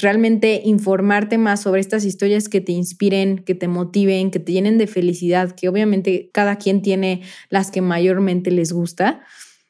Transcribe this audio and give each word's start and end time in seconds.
realmente 0.00 0.62
informarte 0.64 1.38
más 1.38 1.60
sobre 1.60 1.80
estas 1.80 2.04
historias 2.04 2.48
que 2.48 2.60
te 2.60 2.72
inspiren, 2.72 3.38
que 3.38 3.54
te 3.54 3.68
motiven, 3.68 4.30
que 4.30 4.40
te 4.40 4.52
llenen 4.52 4.78
de 4.78 4.86
felicidad, 4.86 5.54
que 5.54 5.68
obviamente 5.68 6.30
cada 6.32 6.56
quien 6.56 6.82
tiene 6.82 7.22
las 7.50 7.70
que 7.70 7.82
mayormente 7.82 8.50
les 8.50 8.72
gusta, 8.72 9.20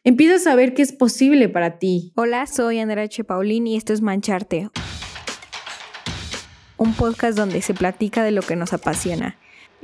empiezas 0.05 0.47
a 0.47 0.55
ver 0.55 0.75
que 0.75 0.83
es 0.83 0.93
posible 0.93 1.49
para 1.49 1.79
ti. 1.79 2.13
Hola, 2.15 2.47
soy 2.47 2.79
Andrea 2.79 3.05
H. 3.05 3.25
Paulín 3.25 3.67
y 3.67 3.77
esto 3.77 3.93
es 3.93 4.01
Mancharte, 4.01 4.71
un 6.77 6.95
podcast 6.95 7.37
donde 7.37 7.61
se 7.61 7.75
platica 7.75 8.23
de 8.23 8.31
lo 8.31 8.43
que 8.43 8.57
nos 8.57 8.73
apasiona, 8.73 9.37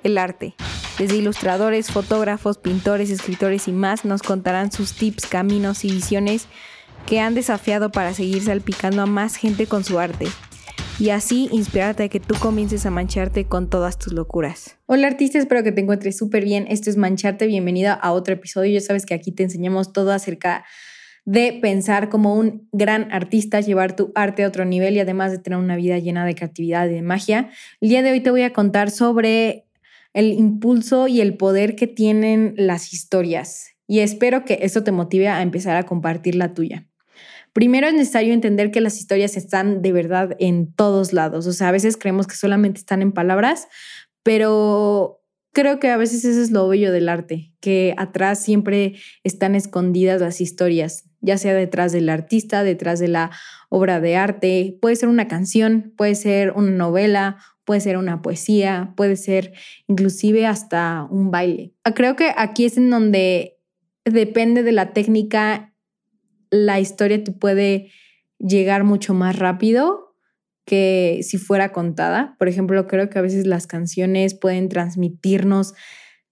el 0.03 0.17
arte. 0.17 0.55
Desde 0.99 1.17
ilustradores, 1.17 1.91
fotógrafos, 1.91 2.57
pintores, 2.57 3.11
escritores 3.11 3.69
y 3.69 3.73
más 3.73 4.07
nos 4.07 4.23
contarán 4.23 4.73
sus 4.73 4.95
tips, 4.95 5.27
caminos 5.27 5.85
y 5.85 5.91
visiones 5.91 6.49
que 7.07 7.21
han 7.21 7.35
desafiado 7.35 7.91
para 7.91 8.13
seguir 8.13 8.43
salpicando 8.43 9.03
a 9.03 9.07
más 9.07 9.37
gente 9.37 9.67
con 9.67 9.85
su 9.85 9.99
arte 9.99 10.27
y 10.99 11.11
así 11.11 11.49
inspirarte 11.53 12.05
a 12.05 12.09
que 12.09 12.21
tú 12.21 12.35
comiences 12.41 12.85
a 12.87 12.91
mancharte 12.91 13.45
con 13.45 13.71
todas 13.71 13.99
tus 13.99 14.13
locuras. 14.13 14.77
Hola 14.87 15.07
artista, 15.07 15.39
espero 15.39 15.63
que 15.63 15.73
te 15.73 15.83
encuentres 15.83 16.17
súper 16.17 16.45
bien. 16.45 16.67
Esto 16.69 16.91
es 16.91 16.97
Mancharte, 16.97 17.47
bienvenida 17.47 17.93
a 17.93 18.13
otro 18.13 18.35
episodio. 18.35 18.73
Ya 18.73 18.81
sabes 18.81 19.07
que 19.07 19.15
aquí 19.15 19.31
te 19.31 19.45
enseñamos 19.45 19.93
todo 19.93 20.13
acerca 20.13 20.65
de 21.25 21.59
pensar 21.61 22.09
como 22.09 22.35
un 22.35 22.69
gran 22.73 23.13
artista, 23.13 23.61
llevar 23.61 23.95
tu 23.95 24.13
arte 24.15 24.45
a 24.45 24.49
otro 24.49 24.65
nivel 24.65 24.97
y 24.97 25.01
además 25.01 25.33
de 25.33 25.39
tener 25.39 25.59
una 25.59 25.77
vida 25.77 25.99
llena 25.99 26.25
de 26.25 26.35
creatividad 26.35 26.89
y 26.89 26.95
de 26.95 27.03
magia. 27.03 27.51
El 27.81 27.91
día 27.91 28.03
de 28.03 28.13
hoy 28.13 28.21
te 28.21 28.31
voy 28.31 28.43
a 28.43 28.53
contar 28.53 28.91
sobre 28.91 29.67
el 30.13 30.33
impulso 30.33 31.09
y 31.09 31.21
el 31.21 31.37
poder 31.37 31.77
que 31.77 31.87
tienen 31.87 32.55
las 32.57 32.93
historias 32.93 33.77
y 33.87 34.01
espero 34.01 34.45
que 34.45 34.59
eso 34.63 34.83
te 34.83 34.93
motive 34.93 35.29
a 35.29 35.43
empezar 35.43 35.77
a 35.77 35.85
compartir 35.85 36.35
la 36.35 36.55
tuya. 36.55 36.87
Primero 37.57 37.87
es 37.87 37.95
necesario 37.95 38.35
entender 38.35 38.71
que 38.71 38.83
las 38.83 38.99
historias 38.99 39.35
están 39.35 39.81
de 39.81 39.91
verdad 39.91 40.37
en 40.39 40.75
todos 40.75 41.15
lados. 41.15 41.47
O 41.47 41.55
sea, 41.55 41.69
a 41.69 41.73
veces 41.73 41.97
creemos 41.97 42.27
que 42.27 42.37
solamente 42.37 42.81
están 42.81 43.01
en 43.01 43.13
palabras, 43.13 43.67
pero 44.23 45.23
creo 45.55 45.81
que 45.81 45.89
a 45.89 45.97
veces 45.97 46.27
eso 46.27 46.43
es 46.43 46.51
lo 46.51 46.69
bello 46.69 46.93
del 46.93 47.09
arte, 47.09 47.55
que 47.61 47.95
atrás 47.97 48.45
siempre 48.45 48.97
están 49.25 49.55
escondidas 49.55 50.21
las 50.21 50.43
historias, 50.43 51.09
ya 51.23 51.39
sea 51.39 51.55
detrás 51.55 51.93
del 51.93 52.11
artista, 52.11 52.63
detrás 52.63 53.01
de 53.01 53.09
la 53.09 53.31
obra 53.71 54.01
de 54.01 54.17
arte. 54.17 54.77
Puede 54.83 54.97
ser 54.97 55.09
una 55.09 55.27
canción, 55.27 55.95
puede 55.97 56.15
ser 56.15 56.53
una 56.53 56.73
novela, 56.73 57.39
puede 57.65 57.81
ser 57.81 57.97
una 57.97 58.21
poesía, 58.21 58.93
puede 58.99 59.17
ser 59.17 59.55
inclusive 59.87 60.45
hasta 60.45 61.09
un 61.11 61.31
baile. 61.31 61.73
Creo 61.95 62.17
que 62.17 62.35
aquí 62.37 62.67
es 62.67 62.77
en 62.77 62.91
donde 62.91 63.57
depende 64.05 64.63
de 64.63 64.73
la 64.73 64.93
técnica 64.93 65.73
la 66.51 66.81
historia 66.81 67.23
te 67.23 67.33
puede 67.33 67.91
llegar 68.39 68.85
mucho 68.85 69.15
más 69.15 69.39
rápido 69.39 70.15
que 70.65 71.21
si 71.23 71.39
fuera 71.39 71.73
contada. 71.73 72.37
Por 72.39 72.49
ejemplo, 72.49 72.87
creo 72.87 73.09
que 73.09 73.19
a 73.19 73.23
veces 73.23 73.47
las 73.47 73.67
canciones 73.67 74.35
pueden 74.35 74.69
transmitirnos 74.69 75.75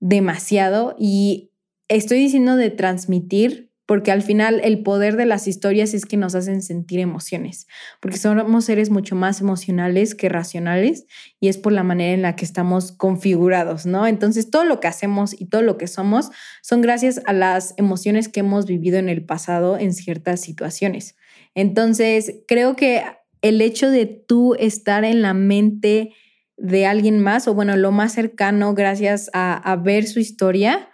demasiado 0.00 0.96
y 0.98 1.52
estoy 1.88 2.18
diciendo 2.18 2.56
de 2.56 2.70
transmitir 2.70 3.70
porque 3.86 4.10
al 4.10 4.22
final 4.22 4.60
el 4.64 4.82
poder 4.82 5.16
de 5.16 5.27
las 5.27 5.46
historias 5.46 5.92
es 5.92 6.06
que 6.06 6.16
nos 6.16 6.34
hacen 6.34 6.62
sentir 6.62 7.00
emociones, 7.00 7.66
porque 8.00 8.16
somos 8.16 8.64
seres 8.64 8.90
mucho 8.90 9.14
más 9.14 9.40
emocionales 9.40 10.14
que 10.14 10.28
racionales 10.28 11.06
y 11.38 11.48
es 11.48 11.58
por 11.58 11.72
la 11.72 11.82
manera 11.82 12.14
en 12.14 12.22
la 12.22 12.36
que 12.36 12.44
estamos 12.44 12.92
configurados, 12.92 13.84
¿no? 13.84 14.06
Entonces 14.06 14.50
todo 14.50 14.64
lo 14.64 14.80
que 14.80 14.88
hacemos 14.88 15.38
y 15.38 15.46
todo 15.46 15.62
lo 15.62 15.77
que 15.77 15.86
somos 15.86 16.30
son 16.62 16.80
gracias 16.80 17.20
a 17.27 17.32
las 17.32 17.74
emociones 17.77 18.28
que 18.28 18.40
hemos 18.40 18.66
vivido 18.66 18.98
en 18.98 19.08
el 19.08 19.24
pasado 19.24 19.78
en 19.78 19.92
ciertas 19.92 20.40
situaciones. 20.40 21.16
Entonces 21.55 22.42
creo 22.48 22.77
que 22.77 23.02
el 23.42 23.60
hecho 23.60 23.90
de 23.90 24.06
tú 24.06 24.55
estar 24.55 25.05
en 25.05 25.20
la 25.20 25.34
mente 25.34 26.14
de 26.56 26.86
alguien 26.86 27.20
más, 27.20 27.46
o 27.48 27.55
bueno, 27.55 27.77
lo 27.77 27.92
más 27.92 28.12
cercano 28.14 28.74
gracias 28.74 29.28
a, 29.34 29.55
a 29.55 29.77
ver 29.77 30.06
su 30.06 30.20
historia, 30.20 30.88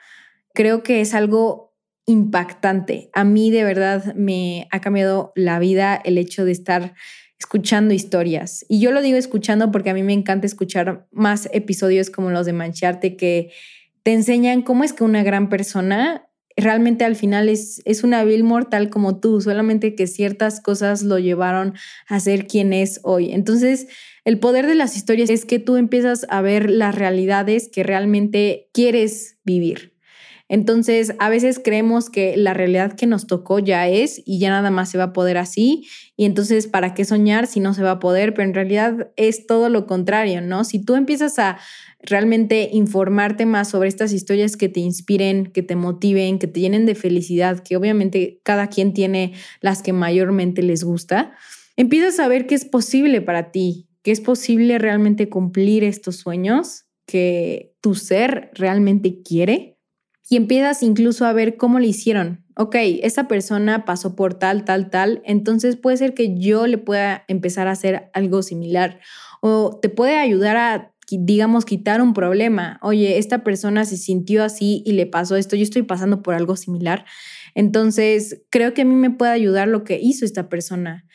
creo 0.55 0.83
que 0.83 1.01
es 1.01 1.15
algo 1.15 1.70
impactante. 2.11 3.11
A 3.13 3.25
mí 3.25 3.51
de 3.51 3.65
verdad 3.65 4.15
me 4.15 4.69
ha 4.71 4.81
cambiado 4.81 5.33
la 5.35 5.59
vida 5.59 6.01
el 6.05 6.19
hecho 6.19 6.45
de 6.45 6.53
estar 6.53 6.95
escuchando 7.39 7.95
historias. 7.95 8.67
Y 8.69 8.81
yo 8.81 8.93
lo 8.93 9.01
digo 9.01 9.17
escuchando 9.17 9.73
porque 9.73 9.91
a 9.91 9.95
mí 9.95 10.03
me 10.03 10.13
encanta 10.13 10.47
escuchar 10.47 11.09
más 11.11 11.49
episodios 11.53 12.11
como 12.11 12.31
los 12.31 12.45
de 12.45 12.53
Mancharte 12.53 13.17
que 13.17 13.51
te 14.03 14.13
enseñan 14.13 14.63
cómo 14.63 14.85
es 14.85 14.93
que 14.93 15.05
una 15.05 15.23
gran 15.23 15.49
persona 15.49 16.27
realmente 16.57 17.05
al 17.05 17.17
final 17.17 17.49
es, 17.49 17.81
es 17.85 18.05
una 18.05 18.25
vil 18.25 18.45
mortal 18.45 18.91
como 18.91 19.19
tú, 19.19 19.41
solamente 19.41 19.95
que 19.95 20.07
ciertas 20.07 20.61
cosas 20.61 21.03
lo 21.03 21.19
llevaron 21.19 21.75
a 22.07 22.21
ser 22.21 22.47
quien 22.47 22.73
es 22.73 23.01
hoy. 23.03 23.33
Entonces, 23.33 23.89
el 24.25 24.39
poder 24.39 24.67
de 24.67 24.75
las 24.75 24.97
historias 24.97 25.31
es 25.31 25.45
que 25.45 25.59
tú 25.59 25.77
empiezas 25.77 26.27
a 26.29 26.43
ver 26.43 26.71
las 26.71 26.95
realidades 26.95 27.71
que 27.73 27.83
realmente 27.83 28.69
quieres 28.73 29.39
vivir. 29.45 29.95
Entonces, 30.51 31.15
a 31.21 31.29
veces 31.29 31.61
creemos 31.63 32.11
que 32.11 32.37
la 32.37 32.55
realidad 32.55 32.95
que 32.95 33.07
nos 33.07 33.29
tocó 33.29 33.61
ya 33.61 33.89
es 33.89 34.21
y 34.27 34.41
ya 34.41 34.51
nada 34.51 34.73
más 34.73 34.91
se 34.91 34.99
va 34.99 35.05
a 35.05 35.13
poder 35.13 35.39
así. 35.39 35.87
Y 36.17 36.25
entonces, 36.25 36.67
¿para 36.67 36.93
qué 36.93 37.05
soñar 37.05 37.47
si 37.47 37.61
no 37.61 37.73
se 37.73 37.85
va 37.85 37.93
a 37.93 37.99
poder? 38.01 38.35
Pero 38.35 38.49
en 38.49 38.55
realidad 38.55 39.13
es 39.15 39.47
todo 39.47 39.69
lo 39.69 39.87
contrario, 39.87 40.41
¿no? 40.41 40.65
Si 40.65 40.85
tú 40.85 40.97
empiezas 40.97 41.39
a 41.39 41.59
realmente 42.01 42.69
informarte 42.73 43.47
más 43.47 43.69
sobre 43.69 43.89
estas 43.89 44.13
historias 44.13 44.57
que 44.57 44.69
te 44.69 44.81
inspiren, 44.81 45.47
que 45.47 45.63
te 45.63 45.77
motiven, 45.77 46.41
que 46.41 46.49
te 46.49 46.59
llenen 46.59 46.85
de 46.85 46.97
felicidad, 46.97 47.63
que 47.63 47.77
obviamente 47.77 48.41
cada 48.43 48.67
quien 48.67 48.93
tiene 48.93 49.35
las 49.61 49.83
que 49.83 49.93
mayormente 49.93 50.65
les 50.65 50.83
gusta, 50.83 51.31
empiezas 51.77 52.19
a 52.19 52.27
ver 52.27 52.49
que 52.49 52.57
es 52.57 52.65
posible 52.65 53.21
para 53.21 53.53
ti, 53.53 53.87
que 54.03 54.11
es 54.11 54.21
posible 54.21 54.81
realmente 54.81 55.29
cumplir 55.29 55.85
estos 55.85 56.17
sueños 56.17 56.87
que 57.07 57.73
tu 57.81 57.95
ser 57.95 58.51
realmente 58.55 59.23
quiere 59.23 59.70
y 60.31 60.37
empiezas 60.37 60.85
incluso 60.85 61.27
a 61.27 61.33
ver 61.33 61.57
cómo 61.57 61.81
le 61.81 61.89
hicieron. 61.89 62.45
Ok, 62.57 62.77
esa 63.03 63.27
persona 63.27 63.85
pasó 63.85 64.15
por 64.15 64.35
tal, 64.35 64.65
tal, 64.65 64.89
tal, 64.89 65.23
entonces 65.25 65.77
puede 65.77 65.97
ser 65.97 66.15
que 66.15 66.39
yo 66.39 66.69
le 66.69 66.79
pueda 66.79 67.25
empezar 67.27 67.67
a 67.67 67.73
hacer 67.73 68.11
algo 68.15 68.43
similar 68.43 69.01
o 69.41 69.81
te 69.83 69.89
puede 69.89 70.19
ayudar 70.19 70.57
a, 70.57 70.95
digamos, 71.11 71.65
quitar 71.65 72.01
un 72.01 72.15
problema. 72.15 72.79
Oye, 72.81 73.19
esta 73.19 73.43
persona 73.43 73.85
se 73.85 73.97
sintió 73.97 74.45
así 74.45 74.85
y 74.87 74.93
le 74.93 75.07
pasó 75.07 75.35
esto, 75.35 75.57
yo 75.57 75.65
estoy 75.65 75.83
pasando 75.83 76.23
por 76.23 76.35
algo 76.35 76.55
similar. 76.55 77.07
Entonces, 77.57 78.43
creo 78.51 78.73
que 78.73 78.83
a 78.83 78.85
mí 78.85 78.95
me 78.95 79.11
puede 79.11 79.33
ayudar 79.33 79.67
lo 79.67 79.83
que 79.83 79.99
hizo 80.01 80.25
esta 80.25 80.49
persona. 80.49 81.07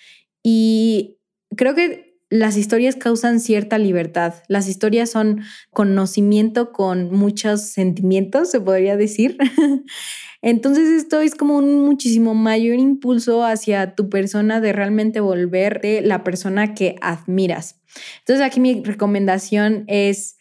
Y 0.44 1.20
creo 1.56 1.74
que 1.74 2.05
las 2.30 2.58
historias 2.58 2.96
causan 2.96 3.40
cierta 3.40 3.78
libertad. 3.78 4.36
Las 4.48 4.68
historias 4.68 5.12
son 5.12 5.44
conocimiento 5.72 6.72
con 6.72 7.12
muchos 7.12 7.62
sentimientos, 7.62 8.50
se 8.52 8.60
podría 8.60 8.98
decir. 8.98 9.38
Entonces 10.42 10.90
esto 10.90 11.22
es 11.22 11.36
como 11.36 11.58
un 11.58 11.86
muchísimo 11.86 12.36
mayor 12.36 12.76
impulso 12.76 13.44
hacia 13.44 13.96
tu 13.96 14.10
persona 14.10 14.62
de 14.62 14.74
realmente 14.74 15.20
volverte 15.20 16.02
la 16.02 16.24
persona 16.24 16.74
que 16.74 16.96
admiras. 17.02 17.82
Entonces 18.20 18.46
aquí 18.46 18.60
mi 18.60 18.84
recomendación 18.84 19.86
es 19.88 20.38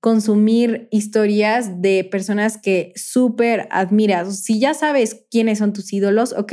consumir 0.00 0.88
historias 0.90 1.82
de 1.82 2.04
personas 2.04 2.58
que 2.58 2.92
súper 2.96 3.68
admiras. 3.70 4.40
Si 4.40 4.60
ya 4.60 4.74
sabes 4.74 5.24
quiénes 5.30 5.58
son 5.58 5.72
tus 5.72 5.92
ídolos, 5.92 6.32
ok, 6.32 6.52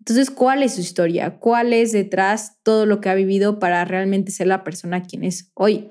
entonces, 0.00 0.30
¿cuál 0.30 0.62
es 0.62 0.74
su 0.74 0.80
historia? 0.80 1.38
¿Cuál 1.38 1.74
es 1.74 1.92
detrás 1.92 2.56
todo 2.62 2.86
lo 2.86 3.02
que 3.02 3.10
ha 3.10 3.14
vivido 3.14 3.58
para 3.58 3.84
realmente 3.84 4.32
ser 4.32 4.46
la 4.46 4.64
persona 4.64 5.02
quien 5.02 5.24
es 5.24 5.50
hoy? 5.54 5.90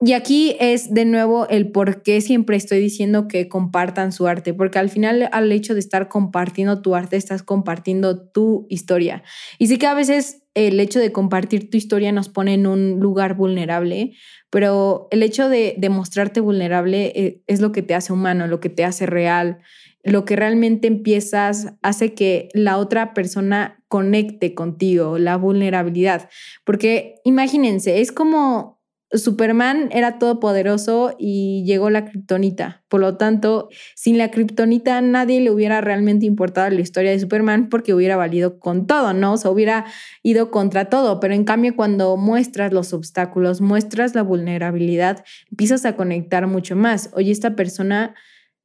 Y 0.00 0.12
aquí 0.12 0.56
es 0.60 0.92
de 0.92 1.06
nuevo 1.06 1.48
el 1.48 1.72
por 1.72 2.02
qué 2.02 2.20
siempre 2.20 2.56
estoy 2.56 2.80
diciendo 2.80 3.26
que 3.26 3.48
compartan 3.48 4.12
su 4.12 4.26
arte, 4.26 4.52
porque 4.52 4.78
al 4.78 4.90
final 4.90 5.30
al 5.32 5.50
hecho 5.50 5.72
de 5.72 5.80
estar 5.80 6.08
compartiendo 6.08 6.82
tu 6.82 6.94
arte, 6.94 7.16
estás 7.16 7.42
compartiendo 7.42 8.20
tu 8.20 8.66
historia. 8.68 9.22
Y 9.58 9.68
sí 9.68 9.78
que 9.78 9.86
a 9.86 9.94
veces 9.94 10.43
el 10.54 10.80
hecho 10.80 11.00
de 11.00 11.12
compartir 11.12 11.70
tu 11.70 11.76
historia 11.76 12.12
nos 12.12 12.28
pone 12.28 12.54
en 12.54 12.66
un 12.66 13.00
lugar 13.00 13.34
vulnerable, 13.34 14.12
pero 14.50 15.08
el 15.10 15.22
hecho 15.22 15.48
de, 15.48 15.76
mostrarte 15.90 16.40
vulnerable 16.40 17.12
eh, 17.14 17.42
es 17.46 17.60
lo 17.60 17.72
que 17.72 17.82
te 17.82 17.94
hace 17.94 18.12
humano, 18.12 18.46
lo 18.46 18.60
que 18.60 18.70
te 18.70 18.84
hace 18.84 19.06
real 19.06 19.58
lo 20.04 20.26
que 20.26 20.36
realmente 20.36 20.86
empiezas 20.86 21.74
hace 21.82 22.12
que 22.12 22.50
la 22.52 22.76
otra 22.76 23.14
persona 23.14 23.82
conecte 23.88 24.54
contigo, 24.54 25.18
la 25.18 25.36
vulnerabilidad. 25.36 26.28
Porque 26.64 27.16
imagínense, 27.24 28.00
es 28.00 28.12
como 28.12 28.73
Superman 29.14 29.88
era 29.92 30.18
todopoderoso 30.18 31.14
y 31.18 31.64
llegó 31.64 31.90
la 31.90 32.04
kriptonita. 32.04 32.84
Por 32.88 33.00
lo 33.00 33.16
tanto, 33.16 33.68
sin 33.94 34.18
la 34.18 34.30
kriptonita 34.30 35.00
nadie 35.00 35.40
le 35.40 35.50
hubiera 35.50 35.80
realmente 35.80 36.26
importado 36.26 36.70
la 36.70 36.80
historia 36.80 37.10
de 37.10 37.20
Superman 37.20 37.68
porque 37.68 37.94
hubiera 37.94 38.16
valido 38.16 38.58
con 38.58 38.86
todo, 38.86 39.12
¿no? 39.12 39.34
O 39.34 39.36
sea, 39.36 39.50
hubiera 39.50 39.86
ido 40.22 40.50
contra 40.50 40.86
todo. 40.86 41.20
Pero 41.20 41.34
en 41.34 41.44
cambio, 41.44 41.76
cuando 41.76 42.16
muestras 42.16 42.72
los 42.72 42.92
obstáculos, 42.92 43.60
muestras 43.60 44.14
la 44.14 44.22
vulnerabilidad, 44.22 45.24
empiezas 45.50 45.84
a 45.84 45.96
conectar 45.96 46.46
mucho 46.46 46.76
más. 46.76 47.10
Oye, 47.14 47.30
esta 47.30 47.56
persona 47.56 48.14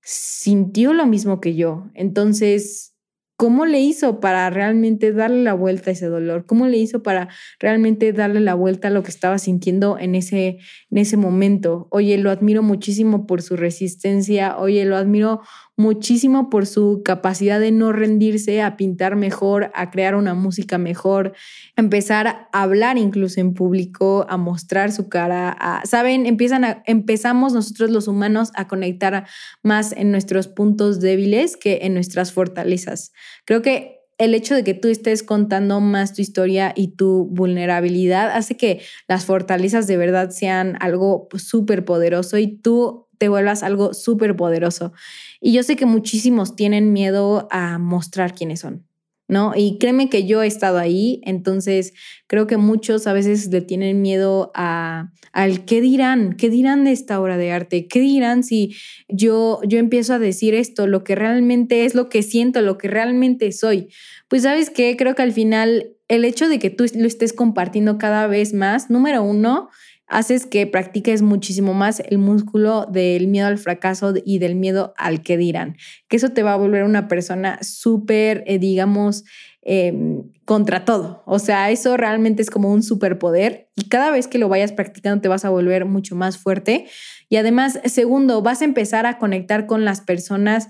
sintió 0.02 0.94
lo 0.94 1.06
mismo 1.06 1.40
que 1.40 1.56
yo. 1.56 1.90
Entonces, 1.94 2.96
¿Cómo 3.40 3.66
le 3.66 3.80
hizo 3.80 4.20
para 4.20 4.50
realmente 4.50 5.14
darle 5.14 5.44
la 5.44 5.54
vuelta 5.54 5.92
a 5.92 5.94
ese 5.94 6.08
dolor? 6.08 6.46
¿Cómo 6.46 6.68
le 6.68 6.76
hizo 6.78 7.04
para 7.04 7.30
realmente 7.58 8.12
darle 8.12 8.42
la 8.42 8.54
vuelta 8.54 8.90
a 8.90 8.92
lo 8.92 9.02
que 9.02 9.12
estaba 9.12 9.38
sintiendo 9.38 9.98
en 9.98 10.14
ese, 10.16 10.58
en 10.92 10.98
ese 10.98 11.16
momento? 11.16 11.88
Oye, 11.90 12.18
lo 12.18 12.32
admiro 12.32 12.64
muchísimo 12.64 13.26
por 13.28 13.42
su 13.42 13.56
resistencia, 13.56 14.58
oye, 14.58 14.84
lo 14.84 14.98
admiro 14.98 15.40
muchísimo 15.80 16.50
por 16.50 16.68
su 16.68 17.04
capacidad 17.06 17.58
de 17.58 17.72
no 17.72 17.94
rendirse, 17.94 18.62
a 18.62 18.76
pintar 18.76 19.16
mejor, 19.16 19.72
a 19.74 19.92
crear 19.92 20.14
una 20.16 20.34
música 20.34 20.78
mejor, 20.78 21.32
empezar 21.78 22.28
a 22.28 22.50
hablar 22.52 22.98
incluso 22.98 23.40
en 23.40 23.54
público, 23.54 24.26
a 24.28 24.36
mostrar 24.36 24.92
su 24.92 25.08
cara, 25.08 25.56
a, 25.58 25.86
saben, 25.86 26.26
empiezan 26.26 26.66
a, 26.66 26.84
empezamos 26.86 27.54
nosotros 27.54 27.92
los 27.92 28.10
humanos 28.10 28.52
a 28.56 28.68
conectar 28.68 29.26
más 29.64 29.94
en 29.94 30.12
nuestros 30.12 30.50
puntos 30.50 31.00
débiles 31.00 31.56
que 31.56 31.80
en 31.84 31.94
nuestras 31.94 32.34
fortalezas. 32.34 33.14
Creo 33.46 33.62
que 33.62 33.99
el 34.20 34.36
hecho 34.36 34.54
de 34.54 34.64
que 34.64 34.74
tú 34.76 34.90
estés 34.90 35.24
contando 35.24 35.80
más 35.80 36.14
tu 36.14 36.22
historia 36.22 36.74
y 36.76 36.90
tu 36.90 37.26
vulnerabilidad 37.32 38.30
hace 38.30 38.58
que 38.58 38.82
las 39.08 39.26
fortalezas 39.26 39.88
de 39.88 39.98
verdad 39.98 40.30
sean 40.30 40.78
algo 40.82 41.30
súper 41.38 41.86
poderoso 41.86 42.38
y 42.38 42.48
tú 42.58 43.08
te 43.18 43.30
vuelvas 43.30 43.64
algo 43.64 43.94
súper 43.94 44.36
poderoso. 44.36 44.94
Y 45.42 45.54
yo 45.54 45.64
sé 45.64 45.78
que 45.78 45.86
muchísimos 45.86 46.56
tienen 46.56 46.92
miedo 46.92 47.48
a 47.50 47.80
mostrar 47.80 48.36
quiénes 48.36 48.60
son, 48.60 48.86
¿no? 49.30 49.54
Y 49.56 49.78
créeme 49.78 50.10
que 50.10 50.26
yo 50.26 50.42
he 50.42 50.48
estado 50.48 50.80
ahí, 50.80 51.22
entonces 51.24 51.94
creo 52.28 52.48
que 52.48 52.58
muchos 52.58 53.08
a 53.08 53.14
veces 53.14 53.48
le 53.48 53.62
tienen 53.62 54.02
miedo 54.02 54.52
a, 54.56 55.14
al 55.32 55.64
qué 55.66 55.80
dirán, 55.80 56.34
qué 56.34 56.50
dirán 56.50 56.84
de 56.84 56.92
esta 56.92 57.22
obra 57.22 57.38
de 57.38 57.52
arte, 57.52 57.88
qué 57.88 58.00
dirán 58.00 58.44
si 58.44 58.76
yo, 59.08 59.62
yo 59.68 59.78
empiezo 59.78 60.16
a 60.16 60.20
decir 60.20 60.56
esto, 60.56 60.88
lo 60.88 61.04
que 61.04 61.16
realmente 61.16 61.86
es 61.86 61.94
lo 61.94 62.10
que 62.10 62.24
siento, 62.24 62.62
lo 62.62 62.78
que 62.80 62.88
realmente 62.88 63.52
soy. 63.52 63.90
Pues 64.28 64.42
sabes 64.42 64.72
qué, 64.72 64.98
creo 64.98 65.14
que 65.14 65.22
al 65.22 65.32
final 65.32 65.92
el 66.08 66.26
hecho 66.26 66.50
de 66.50 66.58
que 66.58 66.72
tú 66.72 66.86
lo 66.96 67.08
estés 67.08 67.32
compartiendo 67.32 68.00
cada 68.00 68.26
vez 68.26 68.54
más, 68.54 68.90
número 68.90 69.22
uno, 69.22 69.70
haces 70.10 70.46
que 70.46 70.68
practiques 70.68 71.22
muchísimo 71.22 71.74
más 71.74 72.02
el 72.02 72.18
músculo 72.18 72.86
del 72.88 73.28
miedo 73.28 73.48
al 73.48 73.58
fracaso 73.58 74.14
y 74.26 74.40
del 74.40 74.56
miedo 74.56 74.94
al 74.98 75.22
que 75.22 75.38
dirán, 75.38 75.78
que 76.08 76.18
eso 76.18 76.30
te 76.30 76.44
va 76.44 76.54
a 76.54 76.58
volver 76.58 76.84
una 76.84 77.08
persona 77.08 77.60
súper, 77.62 78.44
eh, 78.48 78.58
digamos, 78.58 79.24
em, 79.62 80.24
contra 80.46 80.84
todo. 80.84 81.22
O 81.26 81.38
sea, 81.38 81.70
eso 81.70 81.96
realmente 81.96 82.42
es 82.42 82.50
como 82.50 82.72
un 82.72 82.82
superpoder 82.82 83.70
y 83.76 83.88
cada 83.88 84.10
vez 84.10 84.28
que 84.28 84.40
lo 84.40 84.50
vayas 84.50 84.72
practicando 84.72 85.22
te 85.22 85.28
vas 85.28 85.46
a 85.46 85.50
volver 85.50 85.86
mucho 85.86 86.16
más 86.16 86.38
fuerte. 86.38 86.88
Y 87.30 87.36
además, 87.36 87.80
segundo, 87.86 88.42
vas 88.42 88.62
a 88.62 88.66
empezar 88.66 89.06
a 89.06 89.20
conectar 89.20 89.68
con 89.68 89.86
las 89.86 90.02
personas 90.02 90.70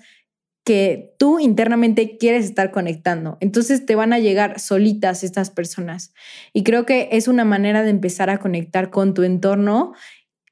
que 0.69 1.15
tú 1.17 1.39
internamente 1.39 2.19
quieres 2.19 2.45
estar 2.45 2.69
conectando. 2.69 3.39
Entonces 3.41 3.87
te 3.87 3.95
van 3.95 4.13
a 4.13 4.19
llegar 4.19 4.59
solitas 4.59 5.23
estas 5.23 5.49
personas. 5.49 6.13
Y 6.53 6.61
creo 6.61 6.85
que 6.85 7.09
es 7.11 7.27
una 7.27 7.43
manera 7.43 7.81
de 7.81 7.89
empezar 7.89 8.29
a 8.29 8.37
conectar 8.37 8.91
con 8.91 9.15
tu 9.15 9.23
entorno 9.23 9.93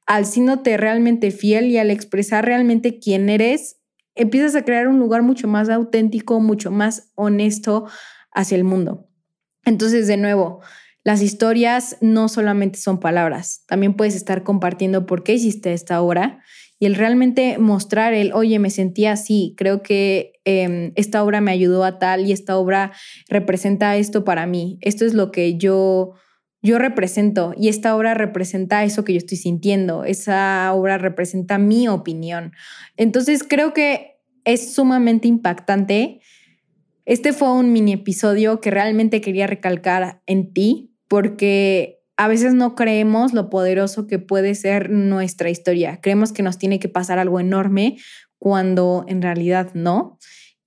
al 0.06 0.26
siéndote 0.26 0.76
realmente 0.76 1.30
fiel 1.30 1.66
y 1.66 1.78
al 1.78 1.92
expresar 1.92 2.44
realmente 2.44 2.98
quién 2.98 3.28
eres, 3.28 3.76
empiezas 4.16 4.56
a 4.56 4.64
crear 4.64 4.88
un 4.88 4.98
lugar 4.98 5.22
mucho 5.22 5.46
más 5.46 5.68
auténtico, 5.68 6.40
mucho 6.40 6.72
más 6.72 7.12
honesto 7.14 7.86
hacia 8.32 8.56
el 8.56 8.64
mundo. 8.64 9.08
Entonces, 9.64 10.08
de 10.08 10.16
nuevo, 10.16 10.62
las 11.04 11.22
historias 11.22 11.96
no 12.00 12.28
solamente 12.28 12.80
son 12.80 12.98
palabras, 12.98 13.62
también 13.68 13.94
puedes 13.94 14.16
estar 14.16 14.42
compartiendo 14.42 15.06
por 15.06 15.22
qué 15.22 15.34
hiciste 15.34 15.74
esta 15.74 16.02
obra 16.02 16.42
y 16.78 16.86
el 16.86 16.94
realmente 16.94 17.58
mostrar 17.58 18.14
el, 18.14 18.32
oye, 18.32 18.58
me 18.58 18.70
sentía 18.70 19.12
así, 19.12 19.54
creo 19.56 19.82
que 19.82 20.32
em, 20.44 20.92
esta 20.94 21.22
obra 21.24 21.40
me 21.40 21.50
ayudó 21.50 21.84
a 21.84 21.98
tal 21.98 22.26
y 22.26 22.32
esta 22.32 22.56
obra 22.56 22.92
representa 23.28 23.96
esto 23.96 24.24
para 24.24 24.46
mí, 24.46 24.78
esto 24.80 25.04
es 25.04 25.14
lo 25.14 25.32
que 25.32 25.58
yo, 25.58 26.14
yo 26.62 26.78
represento 26.78 27.52
y 27.56 27.68
esta 27.68 27.96
obra 27.96 28.14
representa 28.14 28.84
eso 28.84 29.04
que 29.04 29.12
yo 29.12 29.18
estoy 29.18 29.38
sintiendo, 29.38 30.04
esa 30.04 30.72
obra 30.72 30.98
representa 30.98 31.58
mi 31.58 31.88
opinión. 31.88 32.52
Entonces 32.96 33.42
creo 33.42 33.72
que 33.72 34.18
es 34.44 34.74
sumamente 34.74 35.28
impactante. 35.28 36.20
Este 37.04 37.32
fue 37.32 37.52
un 37.52 37.72
mini 37.72 37.94
episodio 37.94 38.60
que 38.60 38.70
realmente 38.70 39.20
quería 39.20 39.46
recalcar 39.46 40.22
en 40.26 40.52
ti 40.52 40.94
porque 41.08 41.97
a 42.18 42.26
veces 42.26 42.52
no 42.52 42.74
creemos 42.74 43.32
lo 43.32 43.48
poderoso 43.48 44.08
que 44.08 44.18
puede 44.18 44.56
ser 44.56 44.90
nuestra 44.90 45.50
historia. 45.50 46.00
Creemos 46.02 46.32
que 46.32 46.42
nos 46.42 46.58
tiene 46.58 46.80
que 46.80 46.88
pasar 46.88 47.20
algo 47.20 47.38
enorme 47.38 47.96
cuando 48.38 49.04
en 49.06 49.22
realidad 49.22 49.70
no. 49.74 50.18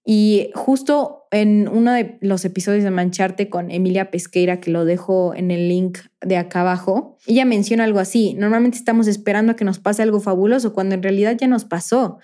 Y 0.05 0.49
justo 0.55 1.27
en 1.29 1.67
uno 1.67 1.91
de 1.91 2.17
los 2.21 2.45
episodios 2.45 2.85
de 2.85 2.89
Mancharte 2.89 3.49
con 3.49 3.69
Emilia 3.69 4.11
Pesqueira, 4.11 4.61
que 4.61 4.71
lo 4.71 4.85
dejo 4.85 5.35
en 5.35 5.51
el 5.51 5.67
link 5.67 5.99
de 6.21 6.37
acá 6.37 6.61
abajo, 6.61 7.17
ella 7.27 7.43
menciona 7.43 7.83
algo 7.83 7.99
así. 7.99 8.33
Normalmente 8.33 8.77
estamos 8.77 9.07
esperando 9.07 9.51
a 9.51 9.55
que 9.57 9.65
nos 9.65 9.77
pase 9.77 10.03
algo 10.03 10.21
fabuloso 10.21 10.73
cuando 10.73 10.95
en 10.95 11.03
realidad 11.03 11.35
ya 11.37 11.47
nos 11.47 11.65
pasó 11.65 12.19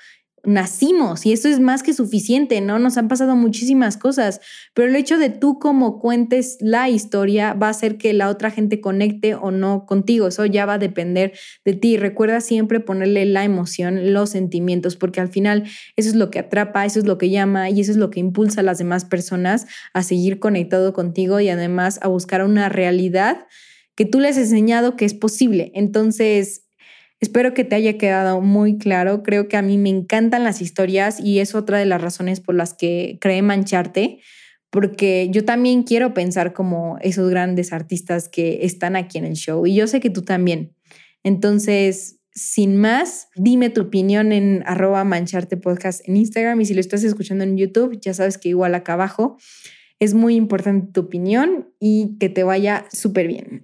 nacimos 0.48 1.26
y 1.26 1.34
eso 1.34 1.50
es 1.50 1.60
más 1.60 1.84
que 1.84 1.94
suficiente, 1.94 2.62
¿no? 2.62 2.80
Nos 2.80 2.98
han 2.98 3.10
pasado 3.10 3.36
muchísimas 3.36 3.98
cosas, 3.98 4.40
pero 4.74 4.88
el 4.88 4.96
hecho 4.96 5.18
de 5.18 5.30
tú 5.30 5.60
como 5.60 6.00
cuentes 6.00 6.58
la 6.62 6.90
historia 6.90 7.54
va 7.54 7.68
a 7.68 7.72
hacer 7.72 7.98
que 7.98 8.14
la 8.14 8.30
otra 8.30 8.50
gente 8.50 8.80
conecte 8.80 9.36
o 9.36 9.52
no 9.52 9.86
contigo, 9.86 10.28
eso 10.28 10.46
ya 10.46 10.66
va 10.66 10.76
a 10.76 10.78
depender 10.78 11.34
de 11.66 11.74
ti. 11.74 11.98
Recuerda 11.98 12.40
siempre 12.40 12.80
ponerle 12.80 13.26
la 13.26 13.44
emoción, 13.44 14.14
los 14.14 14.30
sentimientos, 14.30 14.96
porque 14.96 15.20
al 15.20 15.28
final 15.28 15.66
eso 15.98 16.10
es 16.10 16.16
lo 16.16 16.32
que 16.32 16.40
atrapa, 16.40 16.86
eso 16.86 17.00
es 17.00 17.06
lo 17.06 17.18
que 17.18 17.30
llama 17.30 17.70
y 17.70 17.82
eso 17.82 17.92
es 17.92 17.98
lo 17.98 18.10
que 18.10 18.22
impulsa 18.22 18.62
a 18.62 18.64
las 18.64 18.78
demás 18.78 19.04
personas 19.04 19.68
a 19.94 20.02
seguir 20.02 20.40
conectado 20.40 20.94
contigo 20.94 21.42
y 21.42 21.50
además 21.50 22.00
a 22.02 22.08
buscar 22.08 22.46
una 22.46 22.70
realidad 22.70 23.48
que 23.96 24.06
tú 24.06 24.22
les 24.22 24.38
has 24.38 24.44
enseñado 24.44 24.96
que 24.96 25.04
es 25.04 25.14
posible. 25.14 25.72
Entonces, 25.74 26.67
Espero 27.20 27.54
que 27.54 27.64
te 27.64 27.76
haya 27.76 27.98
quedado 27.98 28.42
muy 28.42 28.78
claro. 28.78 29.24
Creo 29.24 29.48
que 29.48 29.58
a 29.58 29.62
mí 29.62 29.78
me 29.78 29.90
encantan 29.90 30.44
las 30.44 30.62
historias 30.62 31.20
y 31.20 31.40
es 31.40 31.56
otra 31.56 31.80
de 31.80 31.86
las 31.86 32.02
razones 32.02 32.42
por 32.42 32.56
las 32.56 32.74
que 32.74 33.18
creé 33.20 33.42
Mancharte, 33.42 34.20
porque 34.70 35.30
yo 35.32 35.44
también 35.44 35.84
quiero 35.84 36.14
pensar 36.14 36.54
como 36.54 36.98
esos 37.02 37.30
grandes 37.30 37.74
artistas 37.74 38.30
que 38.30 38.60
están 38.66 38.96
aquí 38.96 39.18
en 39.18 39.26
el 39.26 39.34
show 39.34 39.66
y 39.66 39.74
yo 39.74 39.88
sé 39.88 40.00
que 40.00 40.10
tú 40.10 40.22
también. 40.22 40.76
Entonces, 41.24 42.20
sin 42.32 42.78
más, 42.78 43.30
dime 43.36 43.72
tu 43.72 43.82
opinión 43.82 44.32
en 44.32 44.62
arroba 44.68 45.04
mancharte 45.04 45.58
podcast 45.58 46.08
en 46.08 46.18
Instagram 46.18 46.62
y 46.62 46.66
si 46.66 46.76
lo 46.76 46.82
estás 46.82 47.04
escuchando 47.04 47.44
en 47.44 47.58
YouTube, 47.58 48.00
ya 48.00 48.14
sabes 48.14 48.38
que 48.38 48.50
igual 48.50 48.76
acá 48.76 48.94
abajo 48.94 49.38
es 50.00 50.14
muy 50.14 50.36
importante 50.36 50.92
tu 50.92 51.02
opinión 51.02 51.74
y 51.80 52.16
que 52.20 52.30
te 52.30 52.44
vaya 52.44 52.86
súper 52.92 53.28
bien. 53.28 53.64